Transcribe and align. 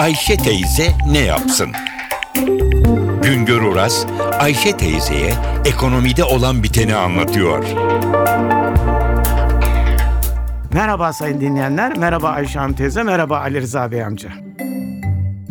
Ayşe 0.00 0.36
teyze 0.36 0.92
ne 1.10 1.18
yapsın? 1.18 1.68
Güngör 3.22 3.62
Oras, 3.62 4.06
Ayşe 4.38 4.76
teyzeye 4.76 5.32
ekonomide 5.64 6.24
olan 6.24 6.62
biteni 6.62 6.94
anlatıyor. 6.94 7.64
Merhaba 10.72 11.12
sayın 11.12 11.40
dinleyenler, 11.40 11.98
merhaba 11.98 12.28
Ayşe 12.28 12.58
Hanım 12.58 12.74
teyze, 12.74 13.02
merhaba 13.02 13.38
Ali 13.38 13.60
Rıza 13.60 13.90
Bey 13.90 14.04
amca. 14.04 14.30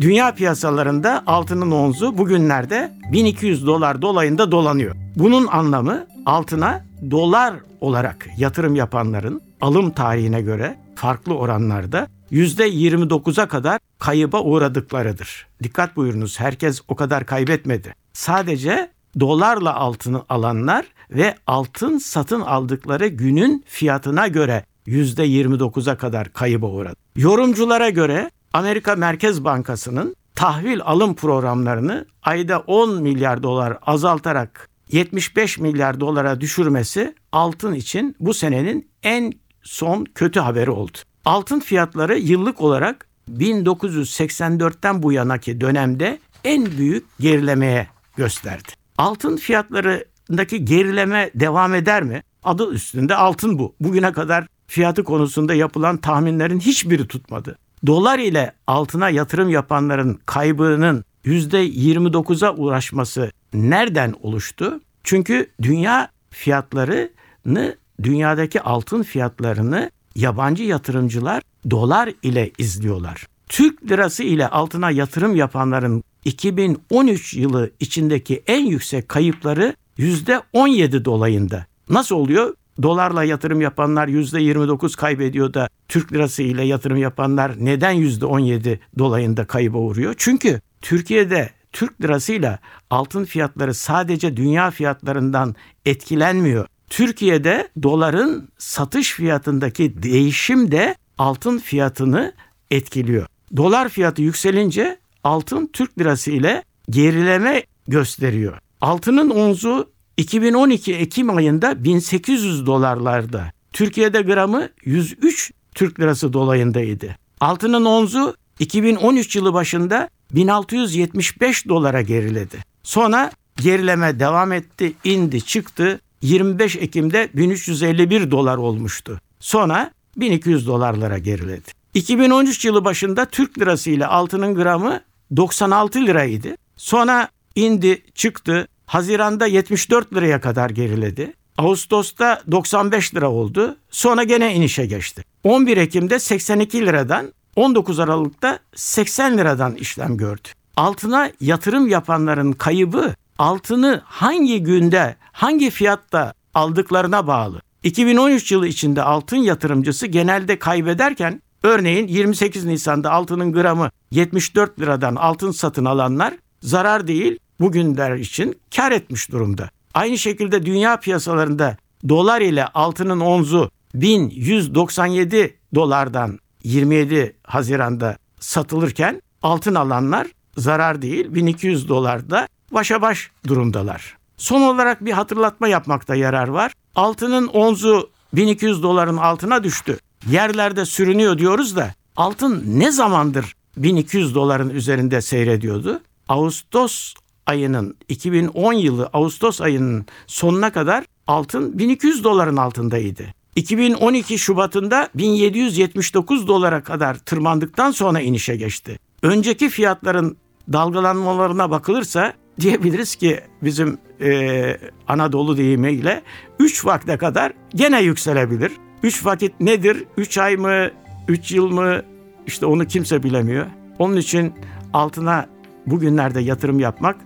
Dünya 0.00 0.34
piyasalarında 0.34 1.22
altının 1.26 1.70
onzu 1.70 2.18
bugünlerde 2.18 2.92
1200 3.12 3.66
dolar 3.66 4.02
dolayında 4.02 4.52
dolanıyor. 4.52 4.96
Bunun 5.16 5.46
anlamı 5.46 6.06
altına 6.26 6.84
dolar 7.10 7.54
olarak 7.80 8.26
yatırım 8.36 8.74
yapanların 8.74 9.40
alım 9.60 9.90
tarihine 9.90 10.40
göre 10.40 10.76
farklı 11.00 11.34
oranlarda 11.34 12.08
%29'a 12.32 13.48
kadar 13.48 13.78
kayıba 13.98 14.42
uğradıklarıdır. 14.42 15.46
Dikkat 15.62 15.96
buyurunuz 15.96 16.40
herkes 16.40 16.80
o 16.88 16.96
kadar 16.96 17.26
kaybetmedi. 17.26 17.94
Sadece 18.12 18.90
dolarla 19.20 19.74
altını 19.74 20.22
alanlar 20.28 20.86
ve 21.10 21.34
altın 21.46 21.98
satın 21.98 22.40
aldıkları 22.40 23.06
günün 23.06 23.64
fiyatına 23.66 24.28
göre 24.28 24.64
%29'a 24.86 25.96
kadar 25.96 26.32
kayıba 26.32 26.66
uğradı. 26.66 26.96
Yorumculara 27.16 27.88
göre 27.88 28.30
Amerika 28.52 28.96
Merkez 28.96 29.44
Bankası'nın 29.44 30.16
tahvil 30.34 30.80
alım 30.82 31.14
programlarını 31.14 32.06
ayda 32.22 32.58
10 32.58 33.02
milyar 33.02 33.42
dolar 33.42 33.78
azaltarak 33.82 34.68
75 34.92 35.58
milyar 35.58 36.00
dolara 36.00 36.40
düşürmesi 36.40 37.14
altın 37.32 37.74
için 37.74 38.16
bu 38.20 38.34
senenin 38.34 38.90
en 39.02 39.32
son 39.62 40.04
kötü 40.14 40.40
haberi 40.40 40.70
oldu. 40.70 40.98
Altın 41.24 41.60
fiyatları 41.60 42.18
yıllık 42.18 42.60
olarak 42.60 43.06
1984'ten 43.38 45.02
bu 45.02 45.12
yanaki 45.12 45.60
dönemde 45.60 46.18
en 46.44 46.66
büyük 46.78 47.04
gerilemeye 47.20 47.88
gösterdi. 48.16 48.68
Altın 48.98 49.36
fiyatlarındaki 49.36 50.64
gerileme 50.64 51.30
devam 51.34 51.74
eder 51.74 52.02
mi? 52.02 52.22
Adı 52.42 52.70
üstünde 52.70 53.16
altın 53.16 53.58
bu. 53.58 53.74
Bugüne 53.80 54.12
kadar 54.12 54.46
fiyatı 54.66 55.04
konusunda 55.04 55.54
yapılan 55.54 55.96
tahminlerin 55.96 56.60
hiçbiri 56.60 57.08
tutmadı. 57.08 57.58
Dolar 57.86 58.18
ile 58.18 58.52
altına 58.66 59.10
yatırım 59.10 59.48
yapanların 59.48 60.20
kaybının 60.26 61.04
%29'a 61.24 62.50
ulaşması 62.50 63.30
nereden 63.54 64.14
oluştu? 64.22 64.80
Çünkü 65.04 65.50
dünya 65.62 66.10
fiyatlarını, 66.30 67.76
dünyadaki 68.02 68.60
altın 68.60 69.02
fiyatlarını 69.02 69.90
yabancı 70.16 70.64
yatırımcılar 70.64 71.42
dolar 71.70 72.12
ile 72.22 72.50
izliyorlar. 72.58 73.26
Türk 73.48 73.90
lirası 73.90 74.22
ile 74.22 74.48
altına 74.48 74.90
yatırım 74.90 75.36
yapanların 75.36 76.04
2013 76.24 77.34
yılı 77.34 77.70
içindeki 77.80 78.42
en 78.46 78.66
yüksek 78.66 79.08
kayıpları 79.08 79.74
%17 79.98 81.04
dolayında. 81.04 81.66
Nasıl 81.88 82.16
oluyor? 82.16 82.54
Dolarla 82.82 83.24
yatırım 83.24 83.60
yapanlar 83.60 84.08
%29 84.08 84.96
kaybediyor 84.96 85.54
da 85.54 85.68
Türk 85.88 86.12
lirası 86.12 86.42
ile 86.42 86.62
yatırım 86.64 86.96
yapanlar 86.96 87.52
neden 87.58 87.94
%17 87.96 88.78
dolayında 88.98 89.44
kayıba 89.44 89.78
uğruyor? 89.78 90.14
Çünkü 90.18 90.60
Türkiye'de 90.82 91.50
Türk 91.72 92.02
lirasıyla 92.02 92.58
altın 92.90 93.24
fiyatları 93.24 93.74
sadece 93.74 94.36
dünya 94.36 94.70
fiyatlarından 94.70 95.54
etkilenmiyor. 95.86 96.66
Türkiye'de 96.90 97.68
doların 97.82 98.48
satış 98.58 99.12
fiyatındaki 99.12 100.02
değişim 100.02 100.72
de 100.72 100.94
altın 101.18 101.58
fiyatını 101.58 102.32
etkiliyor. 102.70 103.26
Dolar 103.56 103.88
fiyatı 103.88 104.22
yükselince 104.22 104.98
altın 105.24 105.70
Türk 105.72 105.98
lirası 105.98 106.30
ile 106.30 106.62
gerileme 106.90 107.62
gösteriyor. 107.88 108.58
Altının 108.80 109.30
onzu 109.30 109.90
2012 110.16 110.94
Ekim 110.94 111.36
ayında 111.36 111.84
1800 111.84 112.66
dolarlarda. 112.66 113.52
Türkiye'de 113.72 114.22
gramı 114.22 114.68
103 114.84 115.52
Türk 115.74 116.00
lirası 116.00 116.32
dolayındaydı. 116.32 117.16
Altının 117.40 117.84
onzu 117.84 118.36
2013 118.58 119.36
yılı 119.36 119.54
başında 119.54 120.08
1675 120.32 121.68
dolara 121.68 122.02
geriledi. 122.02 122.56
Sonra 122.82 123.32
gerileme 123.56 124.20
devam 124.20 124.52
etti, 124.52 124.92
indi, 125.04 125.42
çıktı. 125.42 126.00
25 126.22 126.76
Ekim'de 126.76 127.28
1351 127.34 128.30
dolar 128.30 128.56
olmuştu. 128.56 129.20
Sonra 129.40 129.90
1200 130.16 130.66
dolarlara 130.66 131.18
geriledi. 131.18 131.70
2013 131.94 132.64
yılı 132.64 132.84
başında 132.84 133.24
Türk 133.24 133.58
lirası 133.58 133.90
ile 133.90 134.06
altının 134.06 134.54
gramı 134.54 135.00
96 135.36 136.06
liraydı. 136.06 136.56
Sonra 136.76 137.28
indi, 137.54 138.02
çıktı. 138.14 138.68
Haziranda 138.86 139.46
74 139.46 140.14
liraya 140.14 140.40
kadar 140.40 140.70
geriledi. 140.70 141.32
Ağustos'ta 141.58 142.42
95 142.50 143.14
lira 143.14 143.30
oldu. 143.30 143.76
Sonra 143.90 144.22
gene 144.22 144.54
inişe 144.54 144.86
geçti. 144.86 145.24
11 145.44 145.76
Ekim'de 145.76 146.18
82 146.18 146.86
liradan 146.86 147.32
19 147.56 147.98
Aralık'ta 147.98 148.58
80 148.74 149.38
liradan 149.38 149.74
işlem 149.74 150.16
gördü. 150.16 150.48
Altına 150.76 151.30
yatırım 151.40 151.88
yapanların 151.88 152.52
kaybı 152.52 153.14
altını 153.40 154.02
hangi 154.04 154.62
günde, 154.62 155.16
hangi 155.32 155.70
fiyatta 155.70 156.34
aldıklarına 156.54 157.26
bağlı. 157.26 157.60
2013 157.82 158.52
yılı 158.52 158.66
içinde 158.66 159.02
altın 159.02 159.36
yatırımcısı 159.36 160.06
genelde 160.06 160.58
kaybederken 160.58 161.42
örneğin 161.62 162.08
28 162.08 162.64
Nisan'da 162.64 163.10
altının 163.10 163.52
gramı 163.52 163.90
74 164.10 164.80
liradan 164.80 165.14
altın 165.16 165.50
satın 165.50 165.84
alanlar 165.84 166.34
zarar 166.62 167.06
değil 167.06 167.38
bugünler 167.60 168.16
için 168.16 168.60
kar 168.76 168.92
etmiş 168.92 169.30
durumda. 169.30 169.70
Aynı 169.94 170.18
şekilde 170.18 170.66
dünya 170.66 171.00
piyasalarında 171.00 171.76
dolar 172.08 172.40
ile 172.40 172.66
altının 172.66 173.20
onzu 173.20 173.70
1197 173.94 175.56
dolardan 175.74 176.38
27 176.64 177.36
Haziran'da 177.42 178.16
satılırken 178.40 179.22
altın 179.42 179.74
alanlar 179.74 180.26
zarar 180.56 181.02
değil 181.02 181.34
1200 181.34 181.88
dolarda 181.88 182.48
başa 182.70 183.02
baş 183.02 183.30
durumdalar. 183.46 184.16
Son 184.36 184.62
olarak 184.62 185.04
bir 185.04 185.12
hatırlatma 185.12 185.68
yapmakta 185.68 186.14
yarar 186.14 186.48
var. 186.48 186.72
Altının 186.94 187.46
onzu 187.46 188.10
1200 188.32 188.82
doların 188.82 189.16
altına 189.16 189.64
düştü. 189.64 189.98
Yerlerde 190.30 190.84
sürünüyor 190.84 191.38
diyoruz 191.38 191.76
da 191.76 191.94
altın 192.16 192.62
ne 192.66 192.92
zamandır 192.92 193.54
1200 193.76 194.34
doların 194.34 194.70
üzerinde 194.70 195.20
seyrediyordu? 195.20 196.00
Ağustos 196.28 197.14
ayının 197.46 197.96
2010 198.08 198.72
yılı 198.72 199.10
Ağustos 199.12 199.60
ayının 199.60 200.06
sonuna 200.26 200.72
kadar 200.72 201.04
altın 201.26 201.78
1200 201.78 202.24
doların 202.24 202.56
altındaydı. 202.56 203.24
2012 203.56 204.38
Şubat'ında 204.38 205.08
1779 205.14 206.48
dolara 206.48 206.82
kadar 206.82 207.14
tırmandıktan 207.14 207.90
sonra 207.90 208.20
inişe 208.20 208.56
geçti. 208.56 208.98
Önceki 209.22 209.68
fiyatların 209.68 210.36
dalgalanmalarına 210.72 211.70
bakılırsa 211.70 212.32
diyebiliriz 212.60 213.16
ki 213.16 213.40
bizim 213.62 213.98
e, 214.20 214.76
Anadolu 215.08 215.56
deyimiyle 215.56 216.22
3 216.58 216.84
vakte 216.84 217.16
kadar 217.16 217.52
gene 217.74 218.02
yükselebilir. 218.02 218.72
3 219.02 219.26
vakit 219.26 219.60
nedir? 219.60 220.04
3 220.16 220.38
ay 220.38 220.56
mı? 220.56 220.90
3 221.28 221.52
yıl 221.52 221.70
mı? 221.70 222.02
İşte 222.46 222.66
onu 222.66 222.86
kimse 222.86 223.22
bilemiyor. 223.22 223.66
Onun 223.98 224.16
için 224.16 224.52
altına 224.92 225.46
bugünlerde 225.86 226.40
yatırım 226.40 226.80
yapmak 226.80 227.16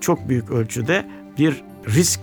çok 0.00 0.28
büyük 0.28 0.50
ölçüde 0.50 1.06
bir 1.38 1.64
risk 1.88 2.20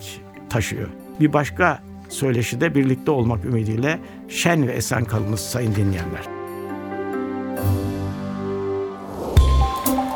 taşıyor. 0.50 0.88
Bir 1.20 1.34
başka 1.34 1.84
söyleşide 2.10 2.76
birlikte 2.76 3.12
olmak 3.12 3.46
ümidiyle 3.46 4.00
şen 4.28 4.68
ve 4.68 4.72
esen 4.72 5.06
kalınız 5.06 5.40
sayın 5.40 5.76
dinleyenler. 5.76 6.37